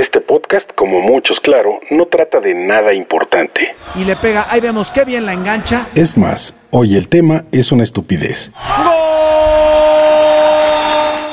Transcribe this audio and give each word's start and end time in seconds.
Este 0.00 0.22
podcast, 0.22 0.70
como 0.74 1.02
muchos, 1.02 1.40
claro, 1.40 1.78
no 1.90 2.06
trata 2.06 2.40
de 2.40 2.54
nada 2.54 2.94
importante. 2.94 3.74
Y 3.94 4.06
le 4.06 4.16
pega, 4.16 4.46
ahí 4.48 4.58
vemos 4.58 4.90
qué 4.90 5.04
bien 5.04 5.26
la 5.26 5.34
engancha. 5.34 5.88
Es 5.94 6.16
más, 6.16 6.54
hoy 6.70 6.96
el 6.96 7.06
tema 7.06 7.44
es 7.52 7.70
una 7.70 7.82
estupidez. 7.82 8.50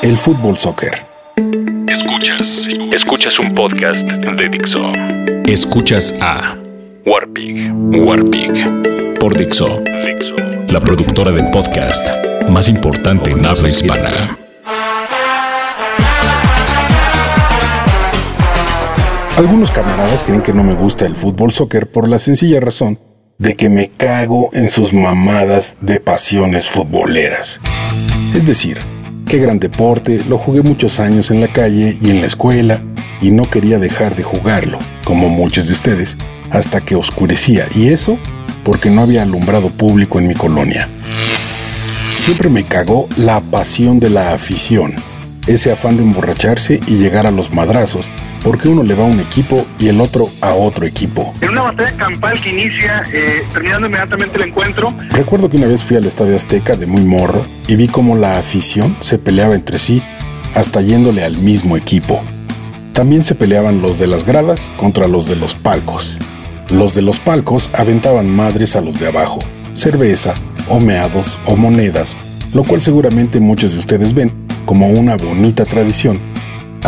El 0.02 0.18
fútbol 0.18 0.58
soccer. 0.58 1.00
Escuchas. 1.88 2.68
Escuchas 2.92 3.38
un 3.38 3.54
podcast 3.54 4.02
de 4.02 4.48
Dixo. 4.50 4.92
Escuchas 5.46 6.14
a 6.20 6.54
Warpig. 7.06 7.72
Warpig. 7.72 9.18
Por 9.18 9.34
Dixo. 9.34 9.80
Dixo. 10.04 10.34
La 10.68 10.80
productora 10.80 11.30
de 11.30 11.42
podcast 11.54 12.06
más 12.50 12.68
importante 12.68 13.30
en 13.30 13.46
habla 13.46 13.70
hispana. 13.70 14.36
Algunos 19.38 19.70
camaradas 19.70 20.24
creen 20.24 20.42
que 20.42 20.52
no 20.52 20.64
me 20.64 20.74
gusta 20.74 21.06
el 21.06 21.14
fútbol 21.14 21.52
soccer 21.52 21.88
por 21.88 22.08
la 22.08 22.18
sencilla 22.18 22.58
razón 22.58 22.98
de 23.38 23.54
que 23.54 23.68
me 23.68 23.88
cago 23.88 24.50
en 24.52 24.68
sus 24.68 24.92
mamadas 24.92 25.76
de 25.80 26.00
pasiones 26.00 26.68
futboleras. 26.68 27.60
Es 28.34 28.44
decir, 28.44 28.78
qué 29.28 29.38
gran 29.38 29.60
deporte, 29.60 30.20
lo 30.28 30.38
jugué 30.38 30.62
muchos 30.62 30.98
años 30.98 31.30
en 31.30 31.40
la 31.40 31.46
calle 31.46 31.96
y 32.02 32.10
en 32.10 32.20
la 32.20 32.26
escuela 32.26 32.82
y 33.22 33.30
no 33.30 33.44
quería 33.44 33.78
dejar 33.78 34.16
de 34.16 34.24
jugarlo, 34.24 34.80
como 35.04 35.28
muchos 35.28 35.68
de 35.68 35.74
ustedes, 35.74 36.16
hasta 36.50 36.80
que 36.80 36.96
oscurecía 36.96 37.68
y 37.76 37.90
eso 37.90 38.18
porque 38.64 38.90
no 38.90 39.02
había 39.02 39.22
alumbrado 39.22 39.70
público 39.70 40.18
en 40.18 40.26
mi 40.26 40.34
colonia. 40.34 40.88
Siempre 42.16 42.48
me 42.48 42.64
cagó 42.64 43.08
la 43.16 43.40
pasión 43.40 44.00
de 44.00 44.10
la 44.10 44.32
afición, 44.32 44.96
ese 45.46 45.70
afán 45.70 45.96
de 45.96 46.02
emborracharse 46.02 46.80
y 46.88 46.94
llegar 46.94 47.28
a 47.28 47.30
los 47.30 47.54
madrazos, 47.54 48.10
porque 48.48 48.66
uno 48.66 48.82
le 48.82 48.94
va 48.94 49.04
a 49.04 49.06
un 49.06 49.20
equipo 49.20 49.66
y 49.78 49.88
el 49.88 50.00
otro 50.00 50.30
a 50.40 50.54
otro 50.54 50.86
equipo. 50.86 51.34
En 51.42 51.50
una 51.50 51.64
batalla 51.64 51.92
campal 51.98 52.40
que 52.40 52.48
inicia 52.48 53.02
eh, 53.12 53.42
terminando 53.52 53.88
inmediatamente 53.88 54.38
el 54.38 54.48
encuentro. 54.48 54.94
Recuerdo 55.10 55.50
que 55.50 55.58
una 55.58 55.66
vez 55.66 55.84
fui 55.84 55.98
al 55.98 56.06
Estadio 56.06 56.34
Azteca 56.34 56.74
de 56.74 56.86
muy 56.86 57.02
morro 57.02 57.44
y 57.66 57.76
vi 57.76 57.88
cómo 57.88 58.16
la 58.16 58.38
afición 58.38 58.96
se 59.00 59.18
peleaba 59.18 59.54
entre 59.54 59.78
sí 59.78 60.00
hasta 60.54 60.80
yéndole 60.80 61.24
al 61.24 61.36
mismo 61.36 61.76
equipo. 61.76 62.22
También 62.94 63.22
se 63.22 63.34
peleaban 63.34 63.82
los 63.82 63.98
de 63.98 64.06
las 64.06 64.24
gradas 64.24 64.70
contra 64.78 65.08
los 65.08 65.26
de 65.26 65.36
los 65.36 65.52
palcos. 65.52 66.16
Los 66.70 66.94
de 66.94 67.02
los 67.02 67.18
palcos 67.18 67.68
aventaban 67.74 68.34
madres 68.34 68.76
a 68.76 68.80
los 68.80 68.98
de 68.98 69.08
abajo, 69.08 69.40
cerveza, 69.74 70.32
o 70.70 70.80
meados, 70.80 71.36
o 71.44 71.54
monedas, 71.54 72.16
lo 72.54 72.64
cual 72.64 72.80
seguramente 72.80 73.40
muchos 73.40 73.72
de 73.72 73.78
ustedes 73.80 74.14
ven 74.14 74.32
como 74.64 74.88
una 74.88 75.18
bonita 75.18 75.66
tradición, 75.66 76.18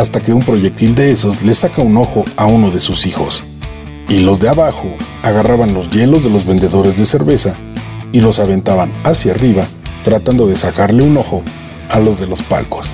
hasta 0.01 0.21
que 0.23 0.33
un 0.33 0.41
proyectil 0.41 0.95
de 0.95 1.13
esos 1.13 1.43
le 1.43 1.53
saca 1.53 1.83
un 1.83 1.99
ojo 1.99 2.25
a 2.39 2.47
uno 2.47 2.71
de 2.71 2.81
sus 2.81 3.05
hijos. 3.05 3.45
Y 4.09 4.21
los 4.21 4.41
de 4.41 4.49
abajo 4.49 4.89
agarraban 5.23 5.75
los 5.75 5.91
hielos 5.91 6.25
de 6.25 6.31
los 6.31 6.47
vendedores 6.47 6.97
de 6.97 7.05
cerveza 7.05 7.55
y 8.11 8.23
los 8.23 8.39
aventaban 8.39 8.91
hacia 9.05 9.33
arriba, 9.33 9.67
tratando 10.03 10.47
de 10.47 10.57
sacarle 10.57 11.03
un 11.03 11.19
ojo 11.19 11.43
a 11.91 12.01
los 12.01 12.19
de 12.19 12.27
los 12.27 12.41
palcos. 12.41 12.89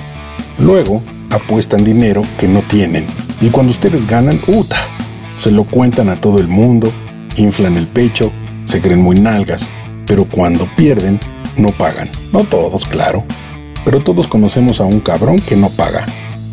Luego 0.59 1.01
apuestan 1.29 1.85
dinero 1.85 2.23
que 2.37 2.49
no 2.49 2.61
tienen, 2.63 3.07
y 3.39 3.47
cuando 3.47 3.71
ustedes 3.71 4.05
ganan, 4.05 4.39
¡uta! 4.45 4.77
Se 5.37 5.49
lo 5.49 5.63
cuentan 5.63 6.09
a 6.09 6.19
todo 6.19 6.39
el 6.39 6.49
mundo, 6.49 6.91
inflan 7.37 7.77
el 7.77 7.87
pecho, 7.87 8.33
se 8.65 8.81
creen 8.81 9.01
muy 9.01 9.17
nalgas, 9.17 9.65
pero 10.05 10.25
cuando 10.25 10.67
pierden, 10.75 11.21
no 11.55 11.69
pagan. 11.69 12.09
No 12.33 12.43
todos, 12.43 12.83
claro 12.83 13.23
pero 13.87 14.01
todos 14.01 14.27
conocemos 14.27 14.81
a 14.81 14.83
un 14.83 14.99
cabrón 14.99 15.39
que 15.39 15.55
no 15.55 15.69
paga, 15.69 16.05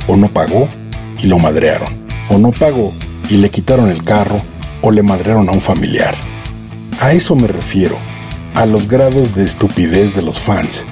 o 0.06 0.16
no 0.16 0.28
pagó 0.28 0.68
y 1.22 1.26
lo 1.26 1.38
madrearon, 1.38 1.88
o 2.28 2.38
no 2.38 2.52
pagó 2.52 2.92
y 3.30 3.36
le 3.36 3.50
quitaron 3.50 3.90
el 3.90 4.02
carro, 4.02 4.40
o 4.82 4.90
le 4.90 5.02
madrearon 5.02 5.48
a 5.48 5.52
un 5.52 5.60
familiar. 5.60 6.14
A 7.00 7.12
eso 7.12 7.34
me 7.34 7.46
refiero, 7.46 7.96
a 8.54 8.66
los 8.66 8.88
grados 8.88 9.34
de 9.34 9.44
estupidez 9.44 10.14
de 10.14 10.22
los 10.22 10.38
fans. 10.38 10.84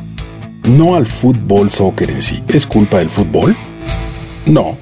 No 0.65 0.95
al 0.95 1.06
fútbol 1.06 1.71
soccer 1.71 2.11
en 2.11 2.23
sí. 2.23 2.43
¿Es 2.49 2.67
culpa 2.67 2.99
del 2.99 3.09
fútbol? 3.09 3.56
No. 4.47 4.77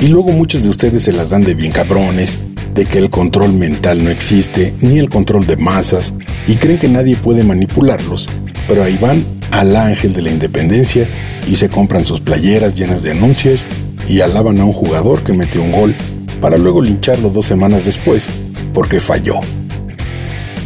Y 0.00 0.08
luego 0.08 0.30
muchos 0.32 0.62
de 0.62 0.68
ustedes 0.68 1.02
se 1.02 1.12
las 1.12 1.30
dan 1.30 1.44
de 1.44 1.54
bien 1.54 1.72
cabrones, 1.72 2.38
de 2.74 2.86
que 2.86 2.98
el 2.98 3.10
control 3.10 3.52
mental 3.52 4.02
no 4.02 4.10
existe, 4.10 4.74
ni 4.80 4.98
el 4.98 5.08
control 5.08 5.46
de 5.46 5.56
masas, 5.56 6.14
y 6.46 6.56
creen 6.56 6.78
que 6.78 6.88
nadie 6.88 7.16
puede 7.16 7.44
manipularlos, 7.44 8.28
pero 8.68 8.84
ahí 8.84 8.96
van 8.96 9.24
al 9.50 9.76
ángel 9.76 10.12
de 10.12 10.22
la 10.22 10.30
independencia 10.30 11.08
y 11.46 11.56
se 11.56 11.68
compran 11.68 12.04
sus 12.04 12.20
playeras 12.20 12.74
llenas 12.74 13.02
de 13.02 13.12
anuncios 13.12 13.66
y 14.08 14.20
alaban 14.20 14.60
a 14.60 14.64
un 14.64 14.72
jugador 14.72 15.22
que 15.22 15.32
metió 15.32 15.62
un 15.62 15.72
gol 15.72 15.94
para 16.40 16.56
luego 16.56 16.82
lincharlo 16.82 17.30
dos 17.30 17.46
semanas 17.46 17.84
después 17.84 18.28
porque 18.72 19.00
falló. 19.00 19.40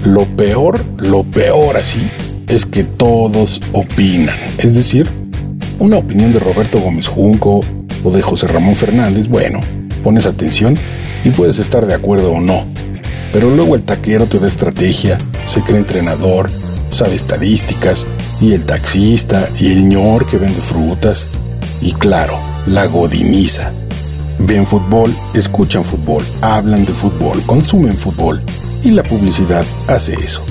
Lo 0.04 0.24
peor, 0.24 0.84
lo 0.98 1.24
peor 1.24 1.76
así, 1.76 2.08
es 2.46 2.66
que 2.66 2.84
todos 2.84 3.60
opinan. 3.72 4.36
Es 4.58 4.74
decir, 4.74 5.08
una 5.78 5.96
opinión 5.98 6.32
de 6.32 6.40
Roberto 6.40 6.80
Gómez 6.80 7.06
Junco 7.06 7.60
o 8.04 8.10
de 8.10 8.22
José 8.22 8.46
Ramón 8.46 8.74
Fernández, 8.74 9.28
bueno, 9.28 9.60
pones 10.02 10.26
atención 10.26 10.78
y 11.24 11.30
puedes 11.30 11.58
estar 11.58 11.86
de 11.86 11.94
acuerdo 11.94 12.32
o 12.32 12.40
no. 12.40 12.64
Pero 13.32 13.50
luego 13.50 13.74
el 13.74 13.82
taquero 13.82 14.26
te 14.26 14.38
da 14.38 14.48
estrategia, 14.48 15.18
se 15.46 15.60
cree 15.60 15.78
entrenador, 15.78 16.48
sabe 16.90 17.14
estadísticas, 17.14 18.06
y 18.40 18.52
el 18.52 18.64
taxista, 18.64 19.48
y 19.58 19.72
el 19.72 19.88
ñor 19.88 20.26
que 20.26 20.36
vende 20.36 20.60
frutas, 20.60 21.26
y 21.80 21.92
claro, 21.92 22.38
la 22.66 22.86
godiniza. 22.86 23.72
Ven 24.40 24.66
fútbol, 24.66 25.14
escuchan 25.34 25.84
fútbol, 25.84 26.24
hablan 26.42 26.84
de 26.84 26.92
fútbol, 26.92 27.42
consumen 27.46 27.96
fútbol, 27.96 28.40
y 28.84 28.90
la 28.90 29.02
publicidad 29.02 29.64
hace 29.88 30.14
eso. 30.14 30.42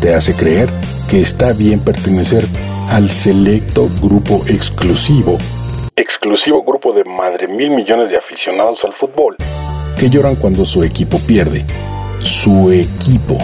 Te 0.00 0.14
hace 0.14 0.34
creer 0.34 0.70
que 1.08 1.20
está 1.20 1.52
bien 1.52 1.80
pertenecer 1.80 2.46
al 2.90 3.10
selecto 3.10 3.88
grupo 4.02 4.42
exclusivo, 4.48 5.38
exclusivo 5.96 6.64
grupo 6.64 6.92
de 6.92 7.04
madre 7.04 7.46
mil 7.46 7.70
millones 7.70 8.10
de 8.10 8.16
aficionados 8.16 8.84
al 8.84 8.94
fútbol, 8.94 9.36
que 9.96 10.10
lloran 10.10 10.34
cuando 10.36 10.64
su 10.64 10.82
equipo 10.82 11.18
pierde. 11.18 11.64
Su 12.18 12.70
equipo 12.70 13.38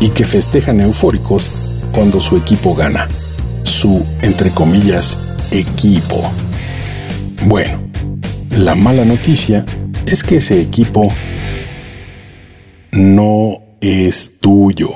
y 0.00 0.08
que 0.08 0.24
festejan 0.24 0.80
eufóricos 0.80 1.46
cuando 1.92 2.20
su 2.20 2.36
equipo 2.36 2.74
gana. 2.74 3.06
Su, 3.64 4.04
entre 4.22 4.50
comillas, 4.50 5.18
equipo. 5.52 6.22
Bueno, 7.44 7.78
la 8.50 8.74
mala 8.74 9.04
noticia 9.04 9.64
es 10.06 10.24
que 10.24 10.36
ese 10.36 10.60
equipo 10.60 11.12
no 12.92 13.58
es 13.80 14.40
tuyo. 14.40 14.90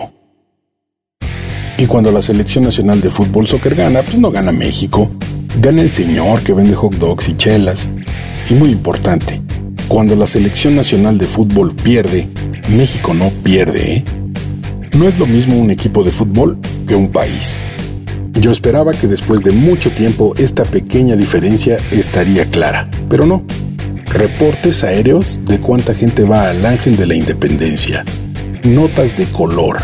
Y 1.76 1.86
cuando 1.86 2.10
la 2.10 2.22
selección 2.22 2.64
nacional 2.64 3.00
de 3.00 3.10
fútbol 3.10 3.46
soccer 3.46 3.74
gana, 3.74 4.02
pues 4.02 4.18
no 4.18 4.30
gana 4.30 4.52
México, 4.52 5.10
gana 5.60 5.82
el 5.82 5.90
señor 5.90 6.42
que 6.42 6.52
vende 6.52 6.74
hot 6.74 6.94
dogs 6.94 7.28
y 7.28 7.36
chelas. 7.36 7.88
Y 8.48 8.54
muy 8.54 8.70
importante, 8.70 9.42
cuando 9.88 10.16
la 10.16 10.26
selección 10.26 10.76
nacional 10.76 11.18
de 11.18 11.26
fútbol 11.26 11.74
pierde, 11.74 12.28
México 12.68 13.12
no 13.12 13.30
pierde, 13.42 13.96
¿eh? 13.96 14.04
No 14.94 15.08
es 15.08 15.18
lo 15.18 15.26
mismo 15.26 15.56
un 15.56 15.72
equipo 15.72 16.04
de 16.04 16.12
fútbol 16.12 16.56
que 16.86 16.94
un 16.94 17.10
país. 17.10 17.58
Yo 18.32 18.52
esperaba 18.52 18.92
que 18.92 19.08
después 19.08 19.42
de 19.42 19.50
mucho 19.50 19.90
tiempo 19.90 20.34
esta 20.36 20.64
pequeña 20.64 21.16
diferencia 21.16 21.78
estaría 21.90 22.48
clara, 22.48 22.88
pero 23.08 23.26
no. 23.26 23.42
Reportes 24.06 24.84
aéreos 24.84 25.40
de 25.46 25.58
cuánta 25.58 25.94
gente 25.94 26.22
va 26.22 26.48
al 26.48 26.64
Ángel 26.64 26.96
de 26.96 27.06
la 27.06 27.14
Independencia. 27.14 28.04
Notas 28.62 29.16
de 29.16 29.24
color. 29.26 29.78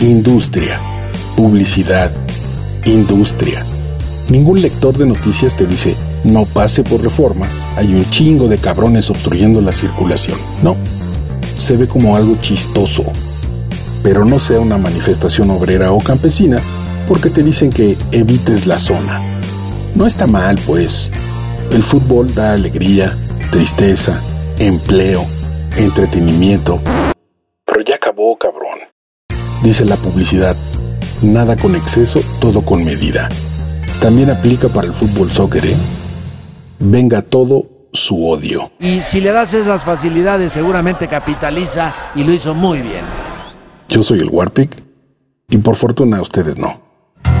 Industria. 0.00 0.76
Publicidad. 1.36 2.10
Industria. 2.84 3.64
Ningún 4.28 4.60
lector 4.60 4.98
de 4.98 5.06
noticias 5.06 5.56
te 5.56 5.68
dice, 5.68 5.94
no 6.24 6.44
pase 6.46 6.82
por 6.82 7.00
reforma, 7.00 7.46
hay 7.76 7.94
un 7.94 8.04
chingo 8.10 8.48
de 8.48 8.58
cabrones 8.58 9.08
obstruyendo 9.08 9.60
la 9.60 9.72
circulación. 9.72 10.36
No. 10.64 10.74
Se 11.58 11.76
ve 11.76 11.86
como 11.86 12.16
algo 12.16 12.36
chistoso, 12.40 13.04
pero 14.02 14.24
no 14.24 14.38
sea 14.38 14.60
una 14.60 14.78
manifestación 14.78 15.50
obrera 15.50 15.92
o 15.92 15.98
campesina 15.98 16.60
porque 17.08 17.30
te 17.30 17.42
dicen 17.42 17.70
que 17.70 17.96
evites 18.12 18.66
la 18.66 18.78
zona. 18.78 19.20
No 19.94 20.06
está 20.06 20.26
mal, 20.26 20.58
pues. 20.66 21.10
El 21.70 21.82
fútbol 21.82 22.34
da 22.34 22.52
alegría, 22.52 23.16
tristeza, 23.50 24.20
empleo, 24.58 25.24
entretenimiento. 25.76 26.80
Pero 27.64 27.80
ya 27.86 27.96
acabó, 27.96 28.36
cabrón. 28.36 28.78
Dice 29.62 29.84
la 29.84 29.96
publicidad, 29.96 30.54
nada 31.22 31.56
con 31.56 31.74
exceso, 31.74 32.20
todo 32.40 32.62
con 32.62 32.84
medida. 32.84 33.28
También 34.00 34.30
aplica 34.30 34.68
para 34.68 34.86
el 34.86 34.92
fútbol 34.92 35.30
soccer, 35.30 35.66
¿eh? 35.66 35.76
Venga 36.78 37.22
todo 37.22 37.66
su 37.92 38.28
odio. 38.28 38.70
Y 38.78 39.00
si 39.00 39.20
le 39.20 39.32
das 39.32 39.54
esas 39.54 39.82
facilidades, 39.82 40.52
seguramente 40.52 41.08
capitaliza 41.08 41.92
y 42.14 42.22
lo 42.22 42.32
hizo 42.32 42.54
muy 42.54 42.80
bien. 42.80 43.27
Yo 43.88 44.02
soy 44.02 44.20
el 44.20 44.28
Warpic 44.30 44.70
y 45.48 45.58
por 45.58 45.76
fortuna 45.76 46.20
ustedes 46.20 46.56
no. 46.56 46.82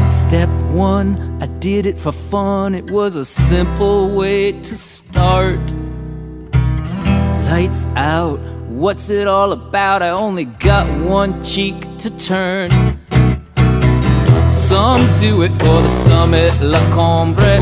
Step 0.06 0.48
one, 0.74 1.38
I 1.40 1.46
did 1.60 1.86
it 1.86 1.98
for 1.98 2.12
fun. 2.12 2.74
It 2.74 2.90
was 2.90 3.16
a 3.16 3.24
simple 3.24 4.14
way 4.14 4.52
to 4.52 4.74
start. 4.74 5.60
lights 7.50 7.86
out. 7.96 8.38
What's 8.68 9.10
it 9.10 9.26
all 9.26 9.52
about? 9.52 10.02
I 10.02 10.10
only 10.10 10.44
got 10.44 10.86
one 11.02 11.42
cheek 11.42 11.76
to 11.98 12.10
turn. 12.10 12.70
Some 14.52 15.02
do 15.14 15.42
it 15.42 15.52
for 15.62 15.78
the 15.82 15.88
summit, 15.88 16.52
La 16.60 16.80
Combre. 16.90 17.58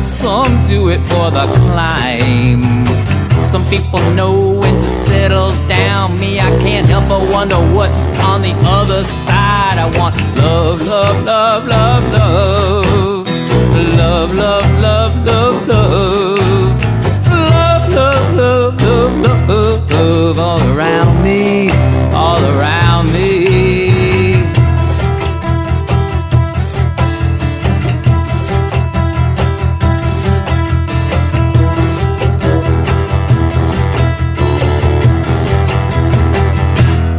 Some 0.00 0.62
do 0.64 0.90
it 0.90 1.00
for 1.08 1.30
the 1.30 1.46
climb. 1.66 3.19
Some 3.42 3.64
people 3.66 4.00
know 4.14 4.58
when 4.60 4.74
to 4.80 4.88
settle 4.88 5.52
down. 5.68 6.18
Me, 6.18 6.38
I 6.40 6.50
can't 6.60 6.86
help 6.86 7.08
but 7.08 7.32
wonder 7.32 7.56
what's 7.74 8.18
on 8.20 8.42
the 8.42 8.54
other 8.64 9.02
side. 9.02 9.78
I 9.78 9.86
want 9.98 10.16
love, 10.38 10.82
love, 10.82 11.24
love, 11.24 11.66
love, 11.66 12.04
love. 12.12 13.26
Love, 13.96 14.34
love, 14.34 14.59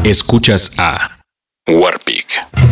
Escuchas 0.04 0.72
a 0.80 1.12
Warpig. 1.70 2.26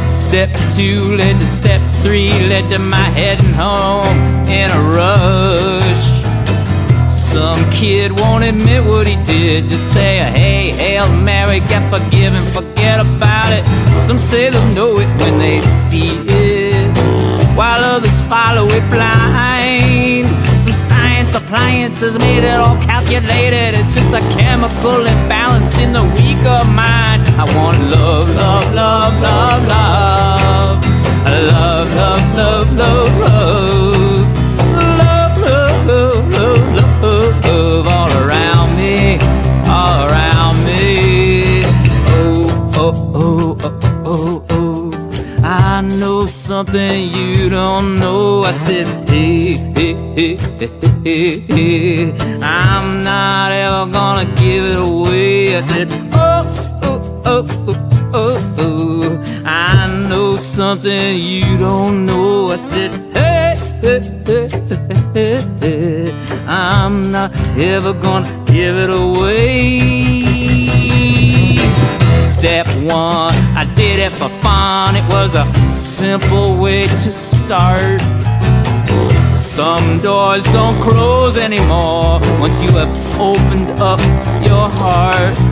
Step 0.08 0.50
two 0.76 1.16
led 1.16 1.38
to 1.38 1.46
step 1.46 1.80
three, 2.02 2.32
led 2.50 2.72
to 2.72 2.80
my 2.80 2.96
heading 2.96 3.54
home 3.54 4.18
in 4.48 4.72
a 4.72 4.82
rush. 4.98 6.20
Some 7.08 7.70
kid 7.70 8.20
won't 8.20 8.44
admit 8.44 8.84
what 8.84 9.06
he 9.06 9.16
did, 9.26 9.68
just 9.68 9.94
say 9.94 10.18
hey, 10.18 10.72
Hail 10.72 11.08
Mary, 11.22 11.60
get 11.60 11.88
forgiven, 11.92 12.42
forget 12.42 13.00
about 13.00 13.54
it. 13.54 13.64
Some 14.00 14.18
say 14.18 14.50
they'll 14.50 14.74
know 14.74 14.98
it 14.98 15.10
when 15.22 15.38
they 15.38 15.62
see 15.62 16.18
it, 16.26 16.98
while 17.56 17.84
others 17.84 18.22
follow 18.24 18.66
it 18.70 18.90
blind. 18.90 20.26
Some 20.58 20.74
science 20.74 21.36
appliances 21.36 22.18
made 22.18 22.44
it 22.44 22.60
all 22.60 22.82
calculated, 22.82 23.78
it's 23.78 23.94
just 23.94 24.12
a 24.14 24.22
chemical 24.36 25.06
imbalance 25.06 25.78
in 25.78 25.94
the 25.94 26.04
weaker 26.18 26.64
mind. 26.74 27.09
I 27.42 27.46
want 27.56 27.80
love, 27.90 28.28
love, 28.36 28.74
love, 28.74 29.14
love, 29.22 29.68
love. 29.72 30.84
Love, 31.52 31.90
love, 31.96 32.24
love, 32.36 32.68
love, 32.78 33.18
love. 33.24 34.28
Love, 35.00 35.38
love, 35.38 35.86
love, 35.88 36.34
love, 36.34 37.02
love, 37.02 37.46
love. 37.46 37.88
All 37.88 38.12
around 38.24 38.76
me, 38.76 39.18
all 39.70 40.10
around 40.10 40.58
me. 40.66 41.64
Oh, 42.12 42.74
oh, 42.76 43.12
oh, 43.16 43.58
oh, 43.64 43.80
oh, 44.06 44.46
oh. 44.50 45.42
I 45.42 45.80
know 45.82 46.26
something 46.26 47.10
you 47.14 47.50
don't 47.50 48.00
know. 48.00 48.44
I 48.44 48.52
said, 48.52 48.86
hey, 49.08 49.54
hey, 49.78 49.94
hey, 50.14 50.36
hey, 50.60 50.70
hey, 51.06 51.40
hey. 51.40 52.12
I'm 52.42 53.04
not 53.06 53.54
ever 53.54 53.90
gonna 53.92 54.26
give 54.36 54.66
it 54.66 54.78
away. 54.78 55.56
I 55.56 55.62
said, 55.62 55.88
oh, 56.14 56.59
oh, 57.30 57.46
oh, 57.68 58.12
oh, 58.14 58.56
oh, 58.58 59.22
oh. 59.22 59.44
I 59.46 59.88
know 60.10 60.36
something 60.36 61.18
you 61.18 61.58
don't 61.58 62.06
know. 62.06 62.52
I 62.52 62.56
said, 62.56 62.92
hey, 63.14 63.56
hey, 63.82 64.00
hey, 64.26 64.48
hey, 64.50 65.42
hey, 65.62 66.12
hey. 66.28 66.46
I'm 66.48 67.12
not 67.12 67.32
ever 67.58 67.94
gonna 67.94 68.28
give 68.46 68.76
it 68.76 68.90
away. 68.90 69.80
Step 72.20 72.68
one, 72.90 73.34
I 73.62 73.72
did 73.76 74.00
it 74.00 74.12
for 74.12 74.30
fun. 74.42 74.96
It 74.96 75.06
was 75.14 75.36
a 75.36 75.46
simple 75.70 76.56
way 76.56 76.84
to 76.88 77.12
start. 77.12 78.02
Some 79.38 80.00
doors 80.00 80.46
don't 80.46 80.82
close 80.82 81.38
anymore 81.38 82.20
once 82.40 82.62
you 82.62 82.72
have 82.78 83.20
opened 83.20 83.70
up 83.80 84.00
your 84.42 84.70
heart. 84.70 85.49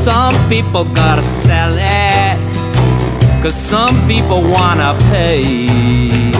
Some 0.00 0.34
people 0.48 0.84
gotta 0.84 1.20
sell 1.20 1.74
it, 1.76 3.42
cause 3.42 3.54
some 3.54 4.08
people 4.08 4.40
wanna 4.42 4.96
pay. 5.10 6.32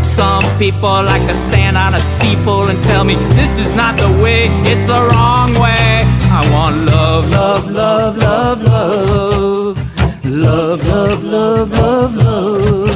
Some 0.00 0.44
people 0.58 1.04
like 1.04 1.26
to 1.28 1.34
stand 1.34 1.76
on 1.76 1.94
a 1.94 2.00
steeple 2.00 2.70
and 2.70 2.82
tell 2.84 3.04
me 3.04 3.16
this 3.36 3.58
is 3.58 3.76
not 3.76 3.98
the 3.98 4.08
way, 4.22 4.48
it's 4.72 4.86
the 4.86 5.00
wrong 5.10 5.52
way. 5.60 6.06
I 6.32 6.40
want 6.50 6.88
love, 6.88 7.30
love, 7.30 7.70
love, 7.70 8.16
love, 8.16 8.62
love. 8.62 9.76
Love, 10.24 10.88
love, 10.88 11.22
love, 11.22 11.72
love, 11.72 12.14
love. 12.16 12.95